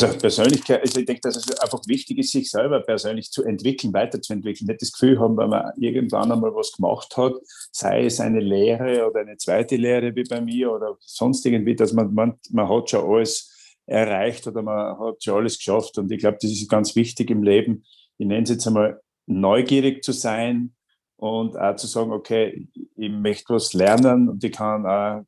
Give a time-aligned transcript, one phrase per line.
[0.00, 3.92] Also Persönlichkeit, also ich denke, dass es einfach wichtig ist, sich selber persönlich zu entwickeln,
[3.92, 4.66] weiterzuentwickeln.
[4.66, 7.34] Nicht das Gefühl haben, wenn man irgendwann einmal was gemacht hat,
[7.70, 11.92] sei es eine Lehre oder eine zweite Lehre wie bei mir oder sonst irgendwie, dass
[11.92, 15.96] man, man, man hat schon alles erreicht oder man hat schon alles geschafft.
[15.98, 17.84] Und ich glaube, das ist ganz wichtig im Leben.
[18.18, 20.74] Ich nenne es jetzt einmal neugierig zu sein
[21.16, 25.24] und auch zu sagen, okay, ich möchte was lernen und ich kann auch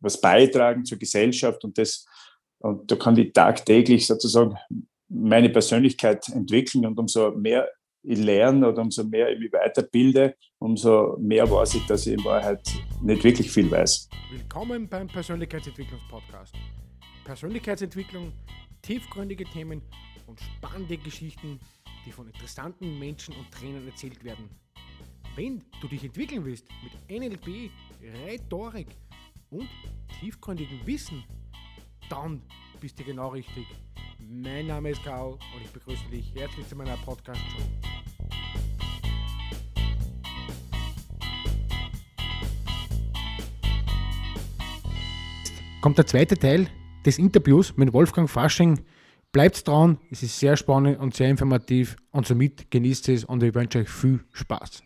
[0.00, 2.06] was beitragen zur Gesellschaft und das
[2.64, 4.56] und da kann ich tagtäglich sozusagen
[5.08, 7.68] meine Persönlichkeit entwickeln und umso mehr
[8.02, 12.24] ich lerne oder umso mehr ich mich weiterbilde, umso mehr weiß ich, dass ich in
[12.24, 12.66] Wahrheit
[13.02, 14.08] nicht wirklich viel weiß.
[14.30, 16.54] Willkommen beim Persönlichkeitsentwicklungspodcast.
[17.26, 18.32] Persönlichkeitsentwicklung,
[18.80, 19.82] tiefgründige Themen
[20.26, 21.60] und spannende Geschichten,
[22.06, 24.48] die von interessanten Menschen und Trainern erzählt werden.
[25.36, 27.70] Wenn du dich entwickeln willst mit NLP,
[28.24, 28.88] Rhetorik
[29.50, 29.68] und
[30.20, 31.24] tiefgründigem Wissen,
[32.08, 32.42] dann
[32.80, 33.66] bist du genau richtig.
[34.18, 37.62] Mein Name ist Karl und ich begrüße dich herzlich zu meiner Podcast-Show.
[45.80, 46.68] Kommt der zweite Teil
[47.04, 48.84] des Interviews mit Wolfgang Fasching.
[49.32, 53.54] Bleibt dran, es ist sehr spannend und sehr informativ und somit genießt es und ich
[53.54, 54.82] wünsche euch viel Spaß.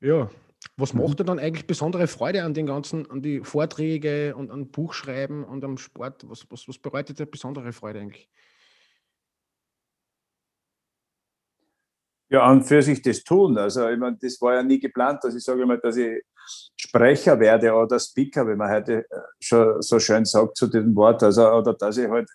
[0.00, 0.30] Ja,
[0.76, 1.02] was mhm.
[1.02, 5.44] macht dir dann eigentlich besondere Freude an den ganzen, an die Vorträge und an Buchschreiben
[5.44, 6.28] und am Sport?
[6.28, 8.28] Was, was, was bereitet dir besondere Freude eigentlich?
[12.28, 13.56] Ja, an für sich das tun.
[13.56, 16.24] Also, ich meine, das war ja nie geplant, dass ich sage immer, dass ich
[16.76, 21.22] Sprecher werde oder Speaker, wie man heute äh, schon so schön sagt zu diesem Wort.
[21.22, 22.28] Also, oder dass ich halt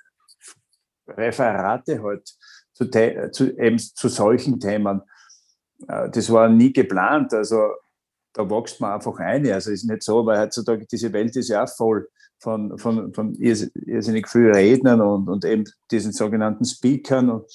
[1.07, 2.27] Referate halt
[2.73, 2.89] zu,
[3.31, 5.01] zu, eben zu solchen Themen.
[5.87, 7.33] Äh, das war nie geplant.
[7.33, 7.71] Also,
[8.33, 9.49] da wächst man einfach ein.
[9.51, 12.07] Also ist nicht so, weil heutzutage diese Welt ist ja auch voll
[12.39, 17.29] von, von, von irrsinnig vielen Rednern und, und eben diesen sogenannten Speakern.
[17.29, 17.45] Und,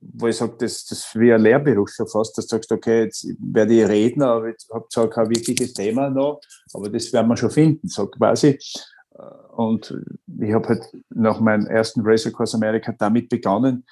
[0.00, 3.04] wo ich sage, das, das ist wie ein Lehrberuf schon fast, dass du sagst, okay,
[3.04, 6.40] jetzt werde ich Redner, aber ich habe zwar kein wirkliches Thema noch,
[6.72, 8.58] aber das werden wir schon finden, so quasi.
[9.56, 9.92] Und
[10.40, 13.84] ich habe halt nach meinem ersten Race Across America damit begonnen,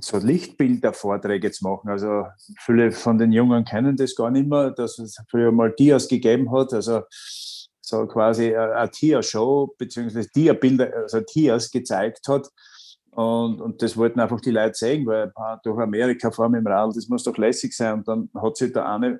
[0.00, 1.90] so Lichtbildervorträge zu machen.
[1.90, 2.26] Also
[2.64, 6.52] viele von den Jungen kennen das gar nicht mehr, dass es früher mal Dias gegeben
[6.52, 7.02] hat, also
[7.80, 12.48] so quasi eine Tia-Show, beziehungsweise Dia-Bilder, also Tias gezeigt hat.
[13.10, 15.32] Und, und das wollten einfach die Leute sehen, weil
[15.64, 17.94] durch Amerika fahren wir im Radl, das muss doch lässig sein.
[17.94, 19.18] Und dann hat sich der eine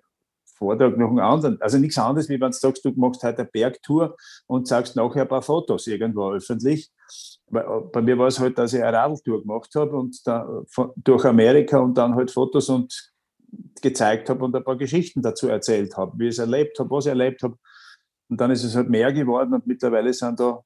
[0.59, 1.61] Vortrag noch einen anderen.
[1.61, 5.23] Also nichts anderes, wie wenn du sagst, du machst heute eine Bergtour und sagst nachher
[5.23, 6.91] ein paar Fotos irgendwo öffentlich.
[7.53, 10.93] Äh, bei mir war es halt, dass ich eine Radltour gemacht habe und da, von,
[10.97, 13.13] durch Amerika und dann halt Fotos und
[13.81, 17.07] gezeigt habe und ein paar Geschichten dazu erzählt habe, wie ich es erlebt habe, was
[17.07, 17.57] ich erlebt habe.
[18.29, 20.63] Und dann ist es halt mehr geworden und mittlerweile sind da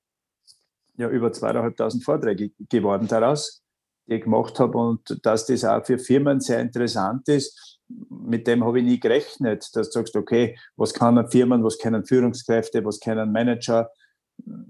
[0.97, 3.63] ja über zweieinhalbtausend Vorträge geworden daraus,
[4.07, 7.72] die ich gemacht habe und dass das auch für Firmen sehr interessant ist.
[8.09, 12.05] Mit dem habe ich nie gerechnet, dass du sagst, okay, was kann Firmen, was können
[12.05, 13.91] Führungskräfte, was können Manager,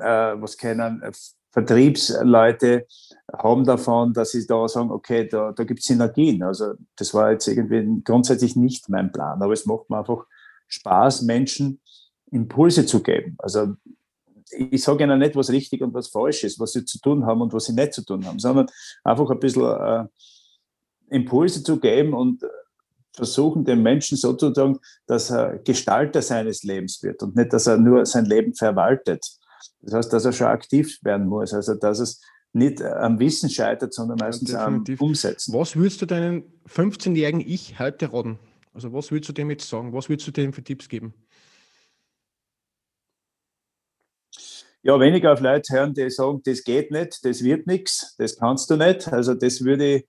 [0.00, 1.02] äh, was können
[1.52, 2.86] Vertriebsleute
[3.36, 6.42] haben davon, dass sie da sagen, okay, da, da gibt es Synergien.
[6.42, 10.24] Also das war jetzt irgendwie grundsätzlich nicht mein Plan, aber es macht mir einfach
[10.68, 11.80] Spaß, Menschen
[12.30, 13.36] Impulse zu geben.
[13.38, 13.74] Also
[14.50, 17.42] ich sage ihnen nicht, was richtig und was falsch ist, was sie zu tun haben
[17.42, 18.66] und was sie nicht zu tun haben, sondern
[19.04, 20.06] einfach ein bisschen äh,
[21.10, 22.42] Impulse zu geben und
[23.14, 27.66] versuchen, den Menschen so zu sagen, dass er Gestalter seines Lebens wird und nicht, dass
[27.66, 29.26] er nur sein Leben verwaltet.
[29.80, 31.52] Das heißt, dass er schon aktiv werden muss.
[31.52, 32.20] Also, dass es
[32.52, 35.54] nicht am Wissen scheitert, sondern meistens ja, am Umsetzen.
[35.54, 38.38] Was würdest du deinen 15-jährigen Ich heute raten?
[38.74, 39.92] Also, was würdest du dem jetzt sagen?
[39.92, 41.14] Was würdest du dem für Tipps geben?
[44.84, 48.68] Ja, weniger auf Leute hören, die sagen, das geht nicht, das wird nichts, das kannst
[48.70, 49.06] du nicht.
[49.08, 50.08] Also, das würde ich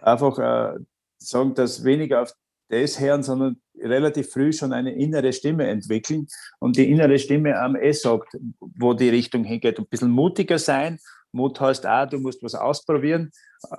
[0.00, 0.78] einfach äh,
[1.18, 2.34] sagen, dass weniger auf
[2.68, 6.26] das hören, sondern relativ früh schon eine innere Stimme entwickeln
[6.58, 9.78] und die innere Stimme am eh sagt, wo die Richtung hingeht.
[9.78, 10.98] Ein bisschen mutiger sein.
[11.32, 13.32] Mut heißt auch, du musst was ausprobieren,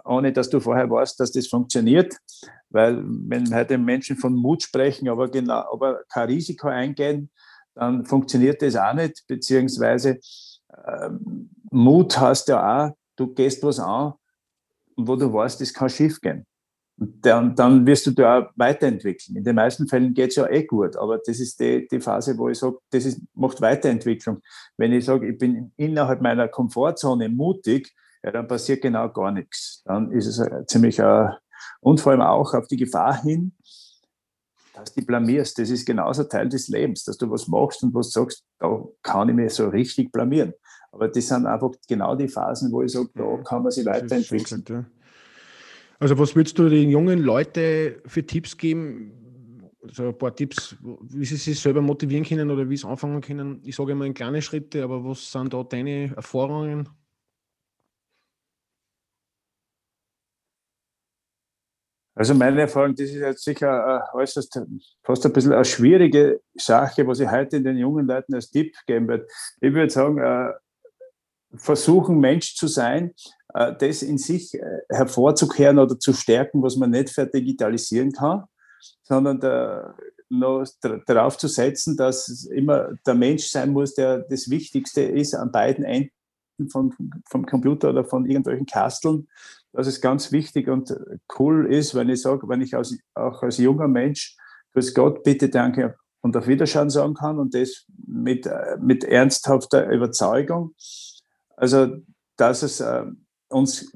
[0.03, 2.13] ohne dass du vorher weißt, dass das funktioniert.
[2.69, 7.29] Weil wenn heute Menschen von Mut sprechen, aber, genau, aber kein Risiko eingehen,
[7.73, 9.23] dann funktioniert das auch nicht.
[9.27, 10.19] Beziehungsweise
[10.69, 11.09] äh,
[11.71, 14.13] Mut heißt ja auch, du gehst was an,
[14.97, 16.45] wo du weißt, das kann schief gehen.
[16.97, 19.36] Dann, dann wirst du da weiterentwickeln.
[19.36, 22.38] In den meisten Fällen geht es ja eh gut, aber das ist die, die Phase,
[22.38, 24.42] wo ich sage, das ist, macht Weiterentwicklung.
[24.77, 27.94] Wenn ich sage, ich bin innerhalb meiner Komfortzone mutig,
[28.24, 29.83] ja, dann passiert genau gar nichts.
[29.83, 31.27] Dann ist es ziemlich, äh,
[31.81, 33.53] und vor allem auch auf die Gefahr hin,
[34.74, 35.57] dass du blamierst.
[35.59, 39.30] Das ist genauso Teil des Lebens, dass du was machst und was sagst, da kann
[39.30, 40.53] ich mir so richtig blamieren.
[40.91, 43.44] Aber das sind einfach genau die Phasen, wo ich sage, da mhm.
[43.44, 44.88] kann man sich weiterentwickeln.
[46.00, 49.12] Also was würdest du den jungen Leuten für Tipps geben?
[49.81, 53.62] Also ein paar Tipps, wie sie sich selber motivieren können oder wie sie anfangen können.
[53.63, 56.89] Ich sage immer in kleine Schritte, aber was sind da deine Erfahrungen?
[62.18, 64.62] Also meine Erfahrung, das ist jetzt sicher äh, äußerst,
[65.03, 69.09] fast ein bisschen eine schwierige Sache, was ich heute den jungen Leuten als Tipp geben
[69.09, 69.27] würde.
[69.59, 70.53] Ich würde sagen, äh,
[71.57, 73.13] versuchen, Mensch zu sein,
[73.79, 74.51] das in sich
[74.89, 78.43] hervorzukehren oder zu stärken, was man nicht verdigitalisieren kann,
[79.03, 79.95] sondern da,
[80.27, 80.65] noch
[81.05, 85.85] darauf zu setzen, dass immer der Mensch sein muss, der das Wichtigste ist an beiden
[85.85, 86.11] Enden
[86.69, 86.93] vom,
[87.29, 89.27] vom Computer oder von irgendwelchen Kasteln
[89.75, 90.95] dass es ganz wichtig und
[91.37, 94.37] cool ist, wenn ich sage, wenn ich als, auch als junger Mensch,
[94.73, 98.49] grüß Gott, bitte, danke und auf Wiederschauen sagen kann und das mit,
[98.79, 100.73] mit ernsthafter Überzeugung.
[101.57, 101.97] Also,
[102.37, 103.05] dass es äh,
[103.55, 103.91] uns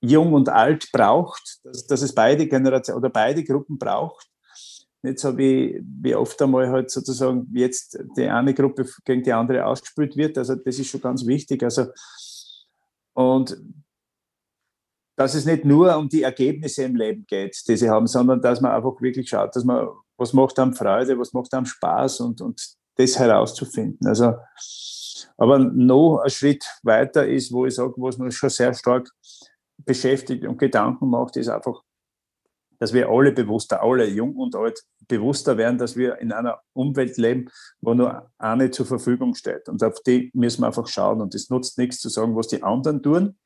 [0.00, 4.28] jung und alt braucht, dass, dass es beide Generationen oder beide Gruppen braucht.
[5.02, 9.64] Nicht so wie, wie oft einmal halt sozusagen jetzt die eine Gruppe gegen die andere
[9.64, 10.38] ausgespielt wird.
[10.38, 11.62] Also das ist schon ganz wichtig.
[11.62, 11.86] Also
[13.14, 13.56] und
[15.16, 18.60] dass es nicht nur um die Ergebnisse im Leben geht, die sie haben, sondern dass
[18.60, 19.88] man einfach wirklich schaut, dass man,
[20.18, 24.06] was macht einem Freude, was macht einem Spaß und, und das herauszufinden.
[24.06, 24.34] Also,
[25.36, 29.10] aber noch ein Schritt weiter ist, wo ich sage, was man schon sehr stark
[29.78, 31.82] beschäftigt und Gedanken macht, ist einfach,
[32.78, 37.16] dass wir alle bewusster, alle jung und alt, bewusster werden, dass wir in einer Umwelt
[37.16, 37.48] leben,
[37.80, 39.68] wo nur eine zur Verfügung steht.
[39.68, 41.20] Und auf die müssen wir einfach schauen.
[41.20, 43.36] Und es nutzt nichts zu sagen, was die anderen tun,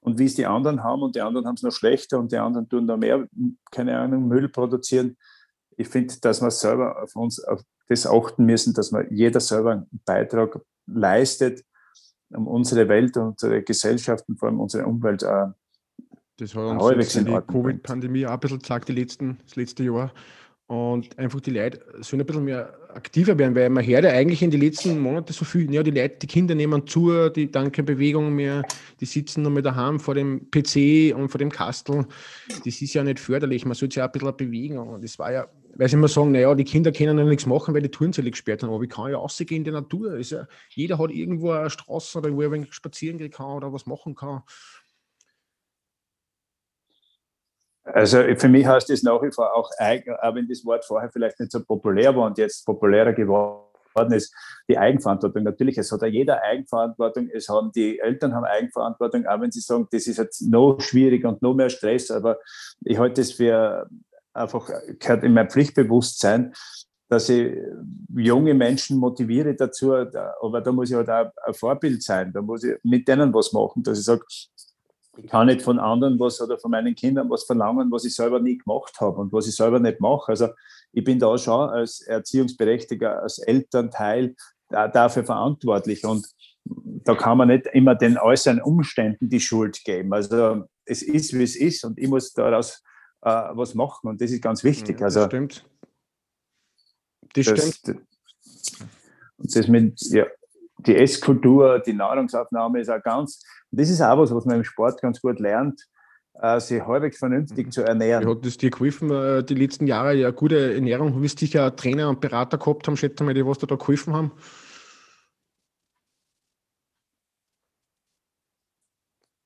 [0.00, 2.36] und wie es die anderen haben und die anderen haben es noch schlechter und die
[2.36, 3.26] anderen tun da mehr,
[3.70, 5.16] keine Ahnung, Müll produzieren.
[5.76, 9.72] Ich finde, dass wir selber auf uns auf das achten müssen, dass wir jeder selber
[9.72, 11.64] einen Beitrag leistet,
[12.30, 15.46] um unsere Welt und unsere Gesellschaft und vor allem unsere Umwelt äh,
[16.38, 20.12] das hat uns in die Covid-Pandemie auch ein bisschen gesagt, die letzten, das letzte Jahr.
[20.66, 24.42] Und einfach die Leute sollen ein bisschen mehr aktiver werden, weil man hört ja eigentlich
[24.42, 27.70] in den letzten Monaten so viel, ja, die Leute, die Kinder nehmen zu, die dann
[27.70, 28.62] keine Bewegung mehr,
[28.98, 32.06] die sitzen noch mal daheim vor dem PC und vor dem Kastel.
[32.64, 34.78] Das ist ja nicht förderlich, man sollte sich auch ein bisschen bewegen.
[34.78, 37.74] Und das war ja, weil sie immer sagen, naja, die Kinder können ja nichts machen,
[37.74, 38.70] weil die Turnsäle gesperrt sind.
[38.70, 40.18] Aber ich kann ja rausgehen in die Natur.
[40.18, 44.14] Ja, jeder hat irgendwo eine Straße oder wo er spazieren gehen kann oder was machen
[44.14, 44.42] kann.
[47.84, 51.40] Also für mich heißt das nach wie vor auch, auch wenn das Wort vorher vielleicht
[51.40, 54.32] nicht so populär war und jetzt populärer geworden ist,
[54.68, 55.42] die Eigenverantwortung.
[55.42, 59.60] Natürlich, es hat ja jeder Eigenverantwortung, es haben die Eltern haben Eigenverantwortung, auch wenn sie
[59.60, 62.38] sagen, das ist jetzt noch schwieriger und noch mehr Stress, aber
[62.84, 63.88] ich halte es für
[64.32, 66.52] einfach, gehört in mein Pflichtbewusstsein,
[67.08, 67.54] dass ich
[68.14, 72.64] junge Menschen motiviere dazu, aber da muss ich halt auch ein Vorbild sein, da muss
[72.64, 74.24] ich mit denen was machen, dass ich sage,
[75.18, 78.40] ich kann nicht von anderen was oder von meinen Kindern was verlangen, was ich selber
[78.40, 80.30] nie gemacht habe und was ich selber nicht mache.
[80.30, 80.48] Also
[80.92, 84.34] ich bin da schon als Erziehungsberechtigter, als Elternteil
[84.70, 86.26] dafür verantwortlich und
[86.64, 90.14] da kann man nicht immer den äußeren Umständen die Schuld geben.
[90.14, 92.82] Also es ist, wie es ist und ich muss daraus
[93.22, 94.98] äh, was machen und das ist ganz wichtig.
[94.98, 95.64] das also, stimmt.
[97.34, 98.02] Das, das stimmt.
[99.38, 100.26] Und das mit, ja,
[100.78, 105.00] die Esskultur, die Nahrungsaufnahme ist auch ganz, das ist auch was, was man im Sport
[105.00, 105.88] ganz gut lernt,
[106.34, 107.70] äh, sich halbwegs vernünftig mhm.
[107.70, 108.24] zu ernähren.
[108.24, 111.12] Wie hat es dir geholfen, äh, die letzten Jahre ja gute Ernährung?
[111.12, 114.32] Du wirst sicher Trainer und Berater gehabt haben, schätze mal, die was da geholfen haben.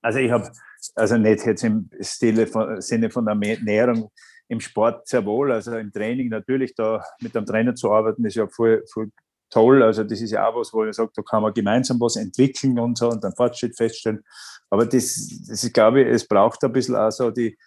[0.06, 0.48] Also ich habe,
[0.94, 4.12] also nicht jetzt im Stile von, Sinne von Ernährung,
[4.46, 8.36] im Sport sehr wohl, also im Training natürlich, da mit einem Trainer zu arbeiten, ist
[8.36, 9.10] ja voll, voll
[9.50, 9.82] toll.
[9.82, 12.78] Also das ist ja auch was, wo ich sage, da kann man gemeinsam was entwickeln
[12.78, 14.22] und so und dann Fortschritt feststellen.
[14.70, 17.58] Aber das, das ist, glaube ich, es braucht ein bisschen auch so die,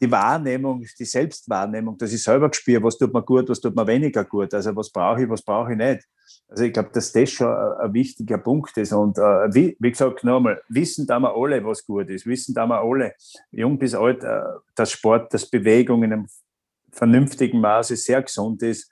[0.00, 3.86] die Wahrnehmung, die Selbstwahrnehmung, dass ich selber spüre, was tut mir gut, was tut mir
[3.86, 4.52] weniger gut.
[4.52, 6.04] Also was brauche ich, was brauche ich nicht.
[6.48, 8.92] Also ich glaube, dass das schon ein, wichtiger Punkt ist.
[8.92, 12.26] Und äh, wie, wie gesagt, nochmal, wissen da wir alle, was gut ist.
[12.26, 13.14] Wissen da wir alle,
[13.50, 14.42] jung bis alt, äh,
[14.74, 16.26] dass Sport, dass Bewegung in einem
[16.92, 18.90] vernünftigen Maße sehr gesund ist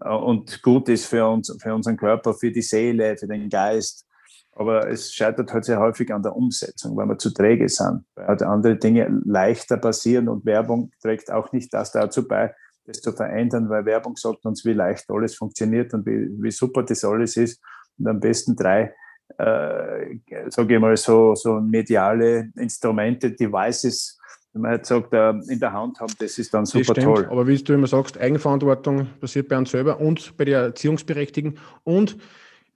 [0.00, 4.06] äh, und gut ist für, uns, für unseren Körper, für die Seele, für den Geist.
[4.54, 8.26] Aber es scheitert halt sehr häufig an der Umsetzung, weil wir zu träge sind, weil
[8.26, 12.54] halt andere Dinge leichter passieren und Werbung trägt auch nicht das dazu bei,
[12.84, 16.82] das zu verändern, weil Werbung sagt uns, wie leicht alles funktioniert und wie, wie super
[16.82, 17.62] das alles ist.
[17.98, 18.94] Und am besten drei,
[19.38, 20.18] äh,
[20.48, 24.18] sage ich mal, so, so mediale Instrumente, Devices
[24.52, 27.26] wenn man halt sagt, äh, in der Hand haben, das ist dann super toll.
[27.30, 32.18] Aber wie du immer sagst, Eigenverantwortung passiert bei uns selber und bei der Erziehungsberechtigten und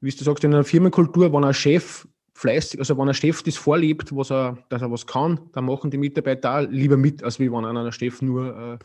[0.06, 3.56] wie du sagst, in einer Firmenkultur, wenn ein Chef fleißig, also wenn ein Chef das
[3.56, 7.40] vorlebt, was er, dass er was kann, dann machen die Mitarbeiter auch lieber mit, als
[7.40, 8.78] wie wenn ein Chef nur äh,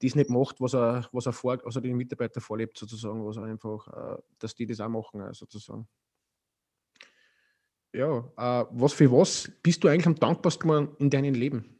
[0.00, 3.88] das nicht macht, was er, was er vor, also den Mitarbeiter vorlebt, sozusagen, was einfach,
[3.88, 5.88] äh, dass die das auch machen, äh, sozusagen.
[7.92, 11.74] Ja, äh, was für was bist du eigentlich am dankbarsten in deinem Leben?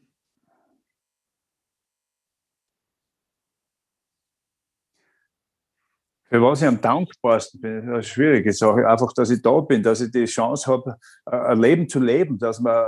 [6.35, 8.88] Für was ich am dankbarsten bin, ist eine schwierige Sache.
[8.88, 12.59] Einfach, dass ich da bin, dass ich die Chance habe, ein Leben zu leben, dass
[12.59, 12.87] man,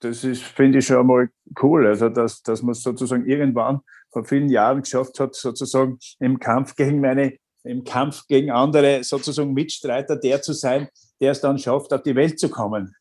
[0.00, 1.28] das ist, finde ich schon einmal
[1.62, 1.86] cool.
[1.86, 7.00] Also, dass, dass man sozusagen irgendwann vor vielen Jahren geschafft hat, sozusagen im Kampf gegen
[7.00, 10.88] meine, im Kampf gegen andere sozusagen Mitstreiter der zu sein,
[11.20, 12.96] der es dann schafft, auf die Welt zu kommen.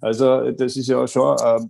[0.00, 1.68] Also, das ist ja schon ein,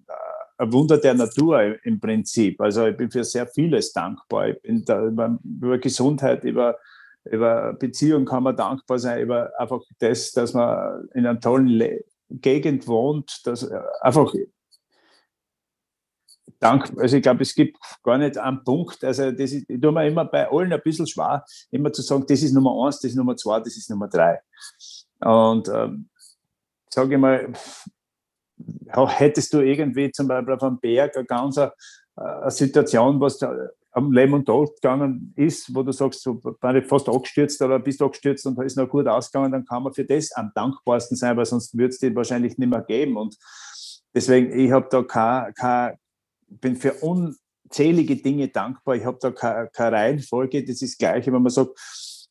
[0.59, 2.61] ein Wunder der Natur im Prinzip.
[2.61, 4.49] Also, ich bin für sehr vieles dankbar.
[4.49, 6.77] Ich bin da über, über Gesundheit, über
[7.25, 12.05] über Beziehungen kann man dankbar sein, über einfach das, dass man in einer tollen Le
[12.33, 14.33] Gegend wohnt, dass äh, einfach
[16.61, 19.93] Dank, also ich glaube, es gibt gar nicht einen Punkt, also das ist, ich tue
[19.93, 23.13] mir immer bei allen ein bisschen schwer, immer zu sagen, das ist Nummer eins, das
[23.13, 24.41] ist Nummer zwei, das ist Nummer drei.
[25.21, 26.11] Und ähm,
[26.91, 27.51] sage ich mal,
[29.09, 31.73] hättest du irgendwie zum Beispiel auf einem Berg eine ganz eine,
[32.19, 33.55] äh, eine Situation, was da
[33.93, 38.01] am Leben und Tod gegangen ist, wo du sagst, du bist fast abgestürzt oder bist
[38.01, 41.47] abgestürzt und ist noch gut ausgegangen, dann kann man für das am dankbarsten sein, weil
[41.47, 43.17] sonst würde es dir wahrscheinlich nicht mehr geben.
[43.17, 43.37] Und
[44.15, 45.97] deswegen, ich habe da kein, kein,
[46.49, 48.95] bin für unzählige Dinge dankbar.
[48.95, 50.65] Ich habe da keine, keine Reihenfolge.
[50.65, 51.79] Das ist gleich, wenn man sagt,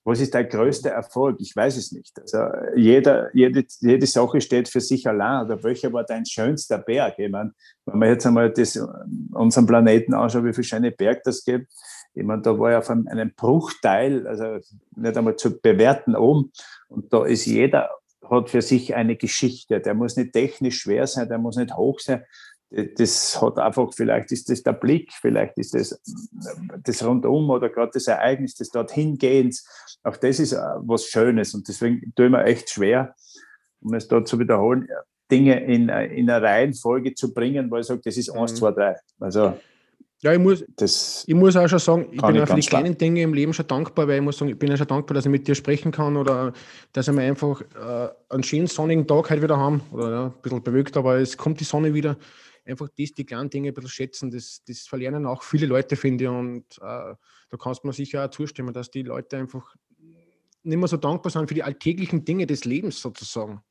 [0.09, 1.37] was ist dein größter Erfolg?
[1.39, 2.19] Ich weiß es nicht.
[2.19, 2.39] Also
[2.75, 5.45] jeder, jede, jede Sache steht für sich allein.
[5.45, 7.19] Oder welcher war dein schönster Berg?
[7.19, 7.53] Ich meine,
[7.85, 8.79] wenn man jetzt einmal das,
[9.33, 11.71] unseren Planeten anschaut, wie viele schöne Berge das gibt,
[12.15, 14.57] ich meine, da war ja auf einem Bruchteil, also
[14.95, 16.51] nicht einmal zu bewerten oben.
[16.87, 17.91] Und da ist jeder,
[18.27, 19.79] hat für sich eine Geschichte.
[19.79, 22.23] Der muss nicht technisch schwer sein, der muss nicht hoch sein
[22.69, 25.99] das hat einfach, vielleicht ist das der Blick, vielleicht ist das
[26.83, 29.67] das Rundum oder gerade das Ereignis des Dorthingehens.
[30.03, 33.15] Auch das ist äh, was Schönes und deswegen tue ich mir echt schwer,
[33.81, 34.87] um es dort zu wiederholen,
[35.31, 38.57] Dinge in, äh, in eine Reihenfolge zu bringen, weil ich sage, das ist eins, mhm.
[38.57, 38.95] zwei, drei.
[39.19, 39.57] Also,
[40.21, 42.97] ja, ich muss, das ich muss auch schon sagen, ich bin auch für die kleinen
[42.97, 45.25] Dinge im Leben schon dankbar, weil ich muss sagen, ich bin ja schon dankbar, dass
[45.25, 46.53] ich mit dir sprechen kann oder
[46.91, 49.81] dass wir einfach äh, einen schönen sonnigen Tag heute wieder haben.
[49.91, 52.17] Oder ja, ein bisschen bewölkt, aber es kommt die Sonne wieder
[52.69, 54.31] einfach das, die kleinen Dinge ein bisschen schätzen.
[54.31, 56.29] Das, das verlernen auch viele Leute, finde ich.
[56.29, 57.15] Und äh,
[57.49, 59.75] da kannst du mir sicher auch zustimmen, dass die Leute einfach
[60.63, 63.61] nicht mehr so dankbar sind für die alltäglichen Dinge des Lebens sozusagen.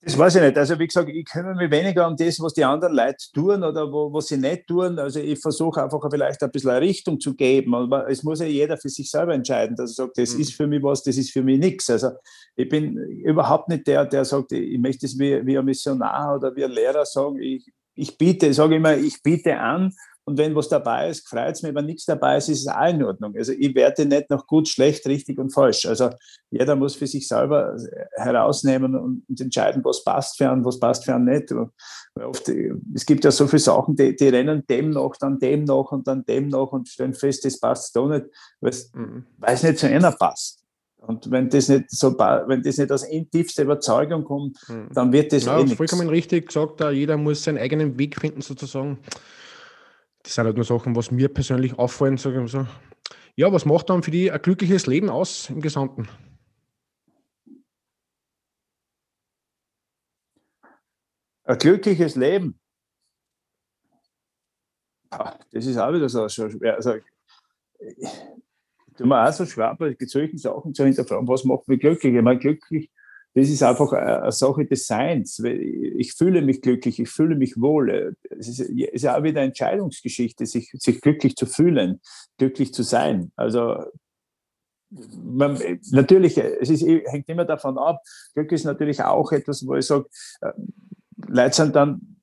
[0.00, 0.56] Das weiß ich nicht.
[0.56, 3.90] Also wie gesagt, ich kümmere mich weniger um das, was die anderen Leute tun oder
[3.92, 4.96] wo, was sie nicht tun.
[4.96, 7.74] Also ich versuche einfach vielleicht ein bisschen eine Richtung zu geben.
[7.74, 10.40] Aber es muss ja jeder für sich selber entscheiden, dass er sagt, das mhm.
[10.40, 11.90] ist für mich was, das ist für mich nichts.
[11.90, 12.10] Also
[12.54, 16.54] ich bin überhaupt nicht der, der sagt, ich möchte es wie, wie ein Missionar oder
[16.54, 19.92] wie ein Lehrer sagen, ich, ich biete, ich sage immer, ich biete an
[20.28, 21.74] und wenn was dabei ist, freut es mich.
[21.74, 23.34] Wenn nichts dabei ist, ist es auch in Ordnung.
[23.34, 25.86] Also ich werte nicht nach gut, schlecht, richtig und falsch.
[25.86, 26.10] Also
[26.50, 27.74] jeder muss für sich selber
[28.14, 31.50] herausnehmen und entscheiden, was passt für einen, was passt für einen nicht.
[32.14, 32.46] Oft,
[32.94, 36.06] es gibt ja so viele Sachen, die, die rennen dem noch, dann dem noch und
[36.06, 38.26] dann dem noch und stellen fest, das passt da nicht,
[38.60, 39.24] weil es mhm.
[39.40, 40.62] nicht zu einer passt.
[40.98, 44.88] Und wenn das nicht so, wenn das nicht aus tiefster Überzeugung kommt, mhm.
[44.92, 48.98] dann wird das ja, eh vollkommen richtig gesagt, jeder muss seinen eigenen Weg finden sozusagen
[50.22, 52.16] das sind halt nur Sachen, was mir persönlich auffallen.
[52.16, 52.66] Sage ich so.
[53.36, 56.08] Ja, was macht dann für dich ein glückliches Leben aus im Gesamten?
[61.44, 62.60] Ein glückliches Leben.
[65.10, 66.74] Das ist auch wieder so schwer.
[66.74, 66.96] Also,
[68.96, 72.14] tue mir auch so schwer, bei solchen Sachen zu hinterfragen, was macht mich glücklich?
[72.14, 72.90] Ich meine, glücklich
[73.38, 75.40] das ist einfach eine Sache des Seins.
[75.44, 78.16] Ich fühle mich glücklich, ich fühle mich wohl.
[78.30, 82.00] Es ist, ist ja auch wieder eine Entscheidungsgeschichte, sich, sich glücklich zu fühlen,
[82.36, 83.30] glücklich zu sein.
[83.36, 83.84] Also
[84.90, 85.56] man,
[85.90, 88.02] natürlich, es ist, hängt immer davon ab.
[88.34, 90.06] Glück ist natürlich auch etwas, wo ich sage,
[90.40, 90.52] äh,
[91.28, 92.17] Leute sind dann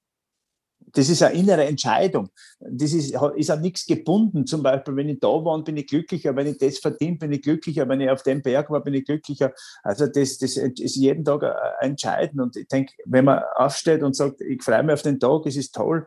[0.96, 2.30] das ist eine innere Entscheidung.
[2.60, 4.46] Das ist, ist an nichts gebunden.
[4.48, 6.36] Zum Beispiel, wenn ich da war, bin ich glücklicher.
[6.36, 7.88] Wenn ich das verdient, bin ich glücklicher.
[7.88, 9.54] Wenn ich auf dem Berg war, bin ich glücklicher.
[9.84, 11.44] Also das, das ist jeden Tag
[11.82, 12.42] entscheidend.
[12.42, 15.58] Und ich denke, wenn man aufsteht und sagt, ich freue mich auf den Tag, es
[15.58, 16.06] ist toll.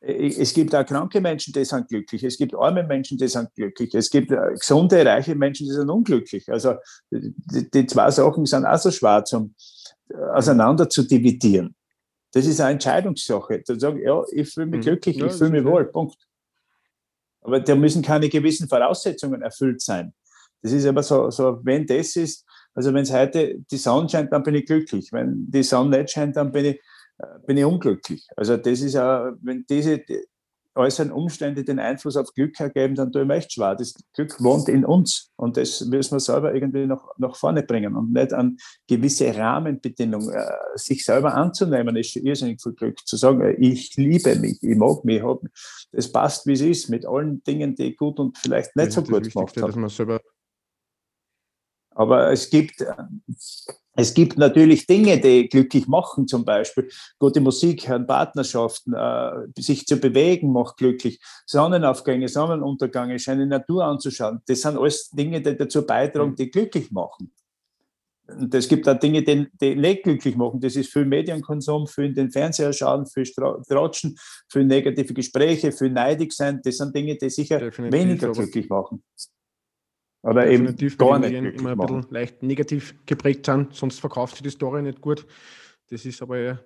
[0.00, 2.24] Es gibt auch kranke Menschen, die sind glücklich.
[2.24, 3.94] Es gibt arme Menschen, die sind glücklich.
[3.94, 6.50] Es gibt äh, gesunde, reiche Menschen, die sind unglücklich.
[6.50, 6.74] Also
[7.10, 9.54] die, die zwei Sachen sind auch so schwer zum
[10.08, 11.76] äh, auseinander zu dividieren.
[12.32, 13.62] Das ist eine Entscheidungssache.
[13.62, 14.82] Zu sagen, ja, ich fühle mich mhm.
[14.82, 16.16] glücklich, ja, ich fühle mich wohl, Punkt.
[17.42, 20.14] Aber da müssen keine gewissen Voraussetzungen erfüllt sein.
[20.62, 24.32] Das ist aber so, so wenn das ist, also wenn es heute die Sonne scheint,
[24.32, 25.12] dann bin ich glücklich.
[25.12, 26.80] Wenn die Sonne nicht scheint, dann bin ich,
[27.18, 28.26] äh, bin ich unglücklich.
[28.36, 30.02] Also das ist auch, wenn diese
[30.74, 33.74] äußeren Umstände den Einfluss auf Glück ergeben, dann tue ich mir echt schwer.
[33.74, 37.94] Das Glück wohnt in uns und das müssen wir selber irgendwie noch nach vorne bringen
[37.96, 40.30] und nicht an gewisse Rahmenbedingungen.
[40.30, 42.98] Äh, sich selber anzunehmen, ist schon irrsinnig viel Glück.
[43.06, 45.22] Zu sagen, äh, ich liebe mich, ich mag mich,
[45.92, 49.02] das passt, wie es ist, mit allen Dingen, die ich gut und vielleicht nicht so
[49.02, 50.20] gut gemacht habe.
[51.94, 52.94] Aber es gibt, äh,
[53.94, 59.86] es gibt natürlich Dinge, die glücklich machen, zum Beispiel gute Musik hören, Partnerschaften, äh, sich
[59.86, 64.40] zu bewegen macht glücklich, Sonnenaufgänge, Sonnenuntergänge, schöne Natur anzuschauen.
[64.46, 67.32] Das sind alles Dinge, die dazu beitragen, die glücklich machen.
[68.28, 70.60] Und es gibt auch Dinge, die, die nicht glücklich machen.
[70.60, 74.16] Das ist viel Medienkonsum, viel in den Fernseher schauen, viel Tratschen,
[74.48, 76.60] viel negative Gespräche, viel neidig sein.
[76.64, 79.02] Das sind Dinge, die sicher Definitiv, weniger glücklich machen.
[80.22, 84.42] Oder Definitiv, eben gar nicht immer ein bisschen leicht negativ geprägt sind, sonst verkauft sich
[84.42, 85.26] die Story nicht gut.
[85.90, 86.60] Das ist aber ja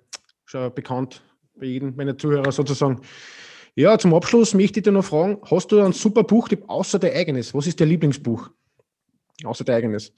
[0.45, 1.23] schon bekannt
[1.55, 3.01] bei jedem meiner Zuhörer sozusagen.
[3.75, 7.13] Ja, zum Abschluss möchte ich dir noch fragen, hast du ein super Buchtipp außer dein
[7.13, 7.53] eigenes?
[7.53, 8.49] Was ist dein Lieblingsbuch?
[9.43, 10.13] Außer dein eigenes.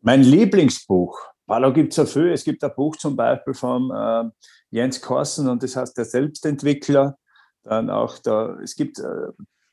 [0.00, 2.32] Mein Lieblingsbuch, da gibt es ja viel.
[2.32, 4.30] Es gibt ein Buch zum Beispiel von äh,
[4.70, 7.18] Jens Korsen und das heißt Der Selbstentwickler.
[7.62, 9.32] Dann auch da, es gibt äh,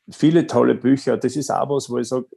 [0.10, 1.18] viele tolle Bücher.
[1.18, 2.28] Das ist auch was, wo ich sage,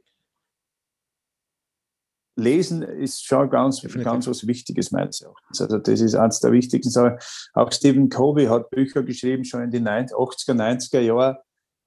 [2.37, 5.61] Lesen ist schon ganz, ganz was Wichtiges meines Erachtens.
[5.61, 7.17] Also das ist eines der wichtigsten Sachen.
[7.53, 11.37] Auch Stephen Covey hat Bücher geschrieben, schon in den 80er, 90er Jahren,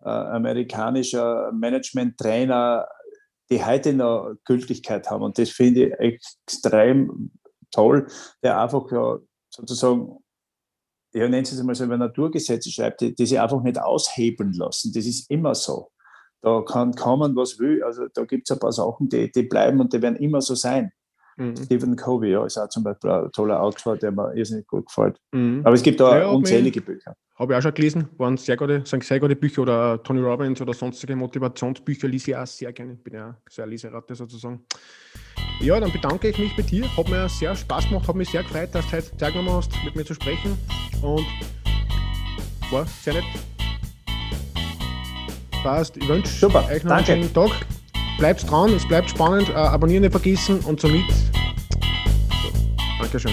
[0.02, 2.86] äh, amerikanischer Management-Trainer,
[3.50, 5.22] die heute noch Gültigkeit haben.
[5.22, 7.32] Und das finde ich extrem
[7.70, 8.06] toll,
[8.42, 10.23] der einfach ja sozusagen
[11.14, 14.92] ja, Sie es mal so, über Naturgesetze schreibt, die, die sie einfach nicht aushebeln lassen.
[14.92, 15.90] Das ist immer so.
[16.42, 17.82] Da kann kommen, was will.
[17.82, 20.54] Also da gibt es ein paar Sachen, die, die bleiben und die werden immer so
[20.54, 20.92] sein.
[21.36, 21.56] Mhm.
[21.56, 25.18] Stephen Covey, ja, ist auch zum Beispiel ein toller Autor, der mir irrsinnig gut gefällt.
[25.32, 25.62] Mhm.
[25.64, 27.16] Aber es gibt da ja, unzählige Bücher.
[27.36, 30.60] Habe ich auch schon gelesen, waren sehr gute, sind sehr gute Bücher oder Tony Robbins
[30.60, 32.94] oder sonstige Motivationsbücher lese ich auch sehr gerne.
[32.94, 34.64] Ich bin ja sehr Leseratte sozusagen.
[35.60, 36.84] Ja, dann bedanke ich mich bei dir.
[36.96, 39.70] Hat mir sehr Spaß gemacht, hat mich sehr gefreut, dass du heute Zeit genommen hast,
[39.84, 40.58] mit mir zu sprechen.
[41.00, 41.26] Und
[42.70, 43.24] war sehr nett.
[45.62, 45.96] Passt.
[45.96, 47.12] Ich wünsche Super, euch noch danke.
[47.12, 47.66] einen schönen Tag.
[48.18, 49.48] Bleibt dran, es bleibt spannend.
[49.48, 51.10] Äh, abonnieren nicht vergessen und somit.
[51.10, 52.50] So,
[53.00, 53.32] Dankeschön.